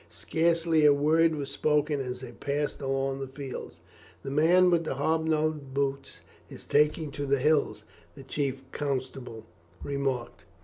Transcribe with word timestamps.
Scarcely 0.09 0.83
a 0.83 0.95
word 0.95 1.35
was 1.35 1.51
spoken 1.51 2.01
as 2.01 2.21
they 2.21 2.31
passed 2.31 2.81
along 2.81 3.19
the 3.19 3.27
fields. 3.27 3.81
"The 4.23 4.31
man 4.31 4.71
with 4.71 4.83
the 4.83 4.95
hob 4.95 5.25
nailed 5.27 5.75
boots 5.75 6.21
is 6.49 6.65
taking 6.65 7.11
to 7.11 7.27
the 7.27 7.37
hills," 7.37 7.83
the 8.15 8.23
chief 8.23 8.63
constable 8.71 9.45
remarked. 9.83 10.45